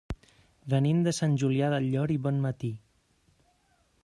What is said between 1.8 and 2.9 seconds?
Llor i Bonmatí.